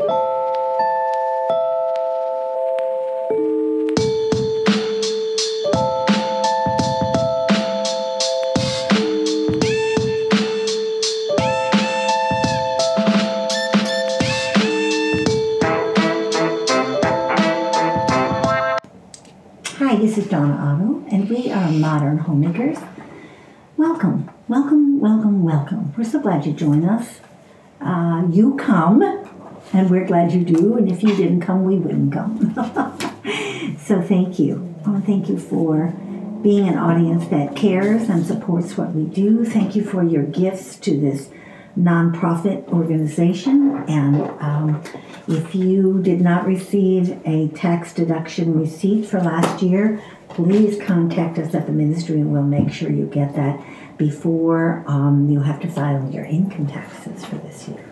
[0.00, 0.06] Hi,
[19.96, 22.78] this is Donna Otto, and we are Modern Homemakers.
[23.76, 25.92] Welcome, welcome, welcome, welcome.
[25.98, 27.18] We're so glad you joined us.
[27.80, 29.17] Uh, you come,
[29.72, 32.54] and we're glad you do, and if you didn't come, we wouldn't come.
[33.78, 34.74] so thank you.
[34.84, 35.94] I want to thank you for
[36.42, 39.44] being an audience that cares and supports what we do.
[39.44, 41.30] Thank you for your gifts to this
[41.76, 43.76] nonprofit organization.
[43.88, 44.82] And um,
[45.26, 51.54] if you did not receive a tax deduction receipt for last year, please contact us
[51.54, 53.60] at the ministry and we'll make sure you get that
[53.96, 57.87] before um, you have to file your income taxes for this year.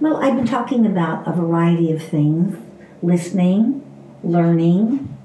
[0.00, 2.56] Well, I've been talking about a variety of things
[3.02, 3.84] listening,
[4.22, 5.16] learning,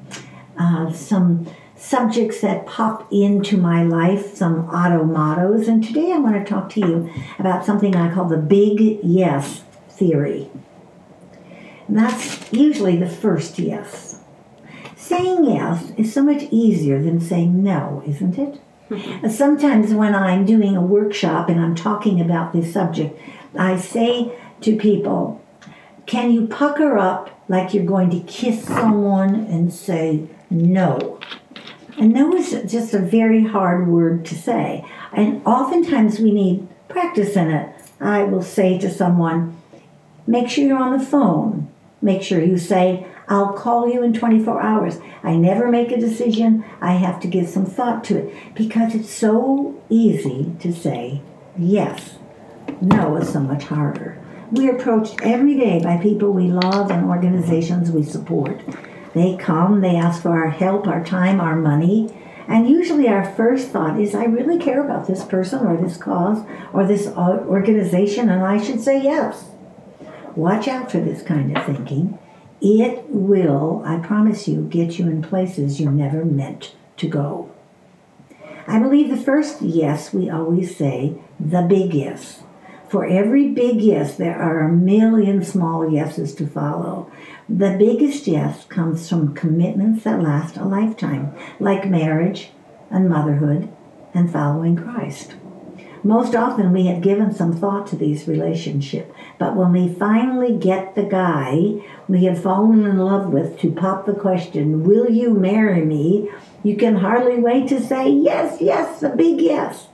[0.58, 5.68] uh, some subjects that pop into my life, some Otto mottos.
[5.68, 9.64] And today I want to talk to you about something I call the big yes
[9.90, 10.50] theory.
[11.88, 14.22] And that's usually the first yes.
[14.96, 18.60] Saying yes is so much easier than saying no, isn't it?
[19.32, 23.20] Sometimes when I'm doing a workshop and I'm talking about this subject,
[23.58, 25.42] I say to people,
[26.06, 31.20] Can you pucker up like you're going to kiss someone and say no?
[31.98, 34.86] And no is just a very hard word to say.
[35.14, 37.74] And oftentimes we need practice in it.
[38.00, 39.56] I will say to someone,
[40.28, 41.70] make sure you're on the phone.
[42.02, 45.00] Make sure you say, I'll call you in 24 hours.
[45.24, 46.66] I never make a decision.
[46.82, 51.22] I have to give some thought to it because it's so easy to say
[51.58, 52.16] yes.
[52.82, 54.20] No is so much harder.
[54.54, 58.62] We're approached every day by people we love and organizations we support.
[59.16, 62.14] They come, they ask for our help, our time, our money.
[62.48, 66.46] And usually our first thought is, I really care about this person or this cause
[66.72, 69.46] or this organization, and I should say yes.
[70.36, 72.20] Watch out for this kind of thinking.
[72.62, 77.50] It will, I promise you, get you in places you never meant to go.
[78.68, 82.44] I believe the first yes we always say, the big yes.
[82.94, 87.12] For every big yes, there are a million small yeses to follow.
[87.50, 92.52] The biggest yes comes from commitments that last a lifetime, like marriage
[92.92, 93.68] and motherhood
[94.14, 95.34] and following Christ.
[96.04, 100.94] Most often we have given some thought to these relationships, but when we finally get
[100.94, 105.84] the guy we have fallen in love with to pop the question, Will you marry
[105.84, 106.30] me?
[106.62, 109.88] you can hardly wait to say, Yes, yes, the big yes.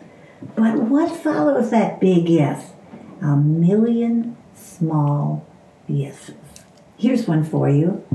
[0.57, 2.73] But what follows that big yes?
[3.21, 5.45] A million small
[5.87, 6.35] yeses.
[6.97, 8.05] Here's one for you,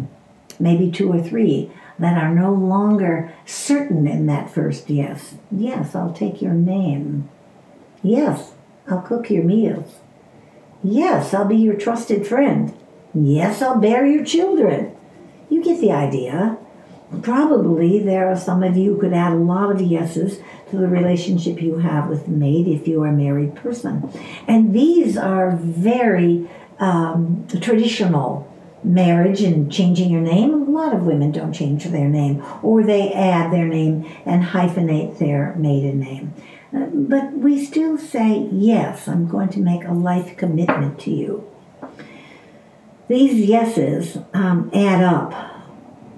[0.58, 5.34] maybe two or three that are no longer certain in that first yes.
[5.50, 7.28] Yes, I'll take your name.
[8.02, 8.52] Yes,
[8.88, 10.00] I'll cook your meals.
[10.82, 12.76] Yes, I'll be your trusted friend.
[13.14, 14.94] Yes, I'll bear your children.
[15.48, 16.58] You get the idea.
[17.22, 20.88] Probably there are some of you who could add a lot of yeses to the
[20.88, 24.10] relationship you have with the mate if you are a married person.
[24.48, 26.48] And these are very
[26.78, 28.50] um, traditional
[28.82, 30.52] marriage and changing your name.
[30.52, 35.18] A lot of women don't change their name, or they add their name and hyphenate
[35.18, 36.34] their maiden name.
[36.72, 41.50] But we still say, yes, I'm going to make a life commitment to you.
[43.06, 45.53] These yeses um, add up.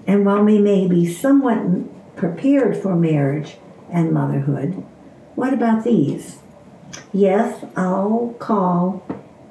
[0.07, 3.57] And while we may be somewhat prepared for marriage,
[3.91, 4.85] and motherhood.
[5.35, 6.39] What about these?
[7.13, 9.07] Yes, I'll call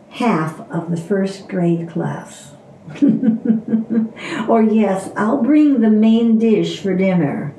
[0.09, 2.51] half of the first grade class.
[4.47, 7.53] or yes, I'll bring the main dish for dinner.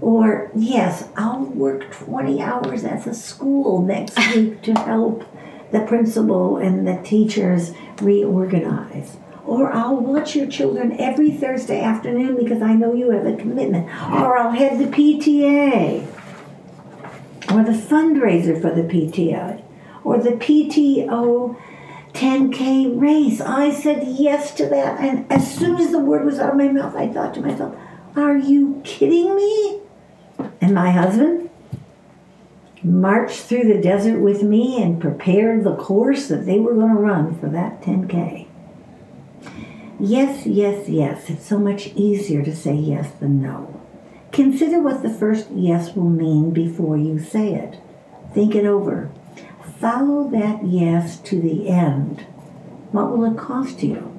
[0.00, 5.24] Or yes, I'll work 20 hours at the school next week to help
[5.70, 9.16] the principal and the teachers reorganize.
[9.44, 13.86] Or I'll watch your children every Thursday afternoon because I know you have a commitment.
[13.86, 16.06] Or I'll head the PTA
[17.52, 19.62] or the fundraiser for the PTA.
[20.04, 21.56] or the PTO
[22.12, 23.40] 10K race.
[23.40, 25.00] I said yes to that.
[25.00, 27.76] And as soon as the word was out of my mouth, I thought to myself,
[28.16, 29.80] Are you kidding me?
[30.60, 31.50] And my husband
[32.82, 37.00] marched through the desert with me and prepared the course that they were going to
[37.00, 38.48] run for that 10K.
[40.04, 41.30] Yes, yes, yes.
[41.30, 43.80] It's so much easier to say yes than no.
[44.32, 47.78] Consider what the first yes will mean before you say it.
[48.34, 49.12] Think it over.
[49.78, 52.26] Follow that yes to the end.
[52.90, 54.12] What will it cost you?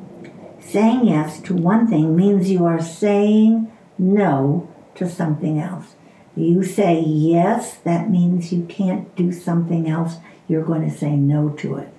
[0.62, 5.96] Saying yes to one thing means you are saying no to something else.
[6.34, 10.16] You say yes, that means you can't do something else.
[10.48, 11.90] You're going to say no to it.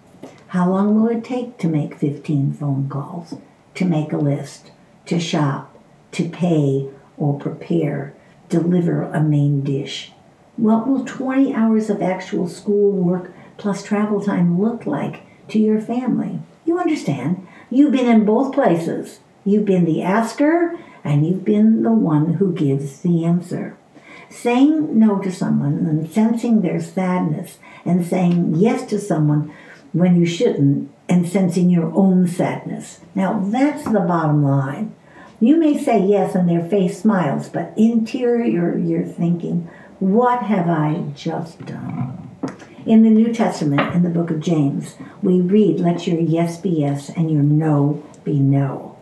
[0.46, 3.34] How long will it take to make 15 phone calls,
[3.74, 4.70] to make a list,
[5.06, 5.76] to shop,
[6.12, 8.14] to pay or prepare,
[8.48, 10.12] deliver a main dish?
[10.56, 15.80] What will 20 hours of actual school work plus travel time look like to your
[15.80, 16.40] family?
[16.64, 17.46] You understand.
[17.70, 19.20] You've been in both places.
[19.44, 23.76] You've been the asker and you've been the one who gives the answer.
[24.30, 29.52] Saying no to someone and sensing their sadness and saying yes to someone
[29.94, 33.00] when you shouldn't and sensing your own sadness.
[33.14, 34.94] Now, that's the bottom line.
[35.40, 39.68] You may say yes and their face smiles, but interior you're thinking,
[40.00, 42.30] what have I just done?
[42.84, 46.70] In the New Testament, in the book of James, we read, Let your yes be
[46.70, 48.98] yes and your no be no.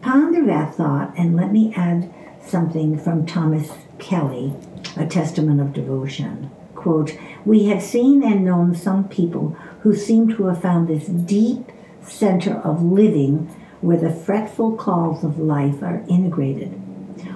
[0.00, 2.12] Ponder that thought and let me add
[2.42, 4.54] something from Thomas Kelly,
[4.96, 6.50] A Testament of Devotion.
[6.80, 11.70] Quote, We have seen and known some people who seem to have found this deep
[12.00, 16.68] center of living where the fretful calls of life are integrated,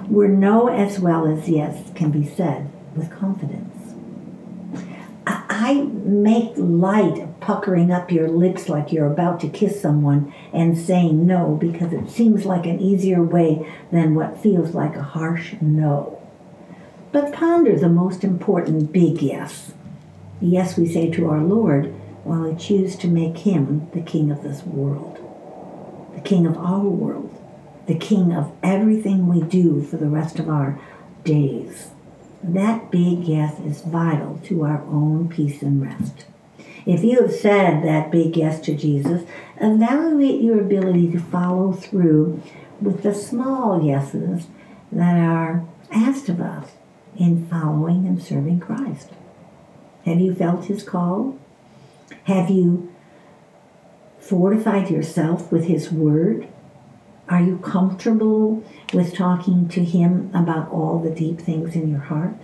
[0.09, 3.93] where no as well as yes can be said with confidence.
[5.27, 10.79] I make light of puckering up your lips like you're about to kiss someone and
[10.79, 15.55] saying no because it seems like an easier way than what feels like a harsh
[15.61, 16.24] no.
[17.15, 19.71] But ponder the most important big yes.
[20.41, 21.95] Yes, we say to our Lord
[22.25, 25.19] while we choose to make him the king of this world,
[26.17, 27.33] the king of our world,
[27.87, 30.81] the king of everything we do for the rest of our
[31.23, 31.91] days.
[32.43, 36.27] That big yes is vital to our own peace and rest.
[36.85, 39.23] If you have said that big yes to Jesus,
[39.61, 42.43] evaluate your ability to follow through
[42.81, 44.49] with the small yeses
[44.91, 46.73] that are asked of us
[47.17, 49.11] in following and serving Christ.
[50.05, 51.39] Have you felt his call?
[52.25, 52.93] Have you
[54.19, 56.49] fortified yourself with his word?
[57.29, 58.63] Are you comfortable
[58.93, 62.35] with talking to Him about all the deep things in your heart?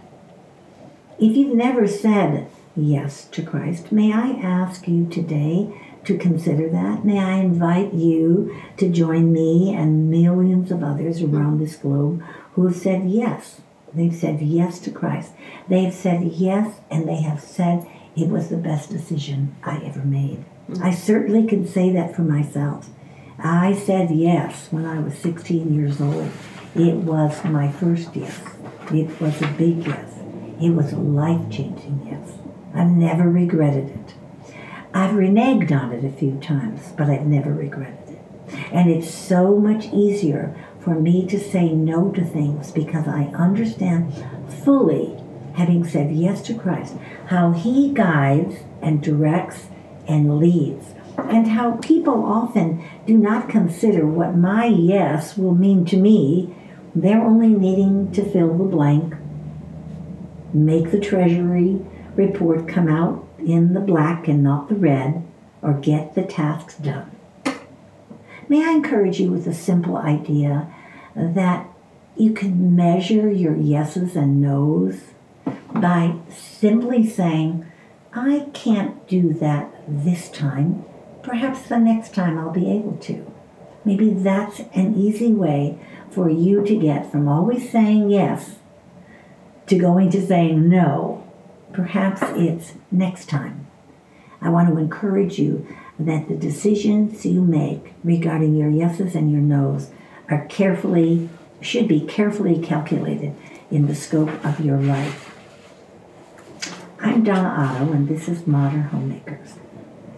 [1.18, 7.04] If you've never said yes to Christ, may I ask you today to consider that?
[7.04, 12.22] May I invite you to join me and millions of others around this globe
[12.54, 13.60] who have said yes.
[13.94, 15.32] They've said yes to Christ.
[15.68, 20.04] They have said yes, and they have said it was the best decision I ever
[20.04, 20.44] made.
[20.68, 20.82] Mm-hmm.
[20.82, 22.88] I certainly can say that for myself.
[23.38, 26.30] I said yes when I was 16 years old.
[26.74, 28.40] It was my first yes.
[28.92, 30.18] It was a big yes.
[30.60, 32.38] It was a life changing yes.
[32.74, 34.14] I've never regretted it.
[34.92, 38.20] I've reneged on it a few times, but I've never regretted it.
[38.72, 44.14] And it's so much easier for me to say no to things because I understand
[44.64, 45.16] fully,
[45.54, 46.94] having said yes to Christ,
[47.26, 49.66] how He guides and directs
[50.08, 50.94] and leads
[51.28, 56.54] and how people often do not consider what my yes will mean to me.
[56.94, 59.14] They're only needing to fill the blank,
[60.52, 61.84] make the Treasury
[62.14, 65.24] report come out in the black and not the red,
[65.62, 67.10] or get the tasks done.
[68.50, 70.66] May I encourage you with a simple idea
[71.14, 71.68] that
[72.16, 74.96] you can measure your yeses and nos
[75.72, 77.64] by simply saying,
[78.12, 80.84] I can't do that this time,
[81.22, 83.32] perhaps the next time I'll be able to.
[83.84, 85.78] Maybe that's an easy way
[86.10, 88.56] for you to get from always saying yes
[89.68, 91.24] to going to saying no.
[91.72, 93.68] Perhaps it's next time.
[94.42, 95.68] I want to encourage you
[96.06, 99.90] that the decisions you make regarding your yeses and your nos
[100.28, 101.28] are carefully,
[101.60, 103.34] should be carefully calculated
[103.70, 105.36] in the scope of your life.
[107.00, 109.54] I'm Donna Otto, and this is Modern Homemakers.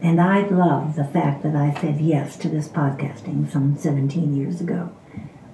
[0.01, 4.61] And I love the fact that I said yes to this podcasting some 17 years
[4.61, 4.91] ago.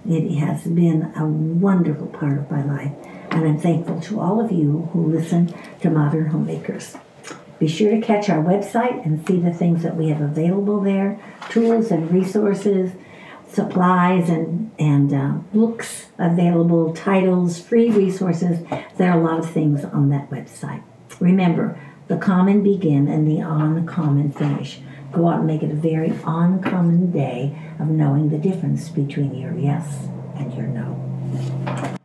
[0.08, 2.92] It has been a wonderful part of my life,
[3.30, 6.96] and I'm thankful to all of you who listen to Modern Homemakers.
[7.58, 11.20] Be sure to catch our website and see the things that we have available there
[11.50, 12.92] tools and resources,
[13.48, 18.64] supplies and, and uh, books available, titles, free resources.
[18.96, 20.82] There are a lot of things on that website.
[21.18, 24.80] Remember, the common begin and the uncommon finish.
[25.12, 29.54] Go out and make it a very uncommon day of knowing the difference between your
[29.54, 31.97] yes and your no.